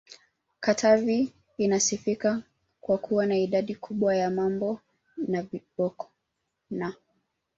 [0.59, 2.43] Katavi inasifika
[2.81, 4.79] kwa kuwa na idadi kubwa ya Mambo
[5.27, 6.11] na voboko
[6.71, 6.93] n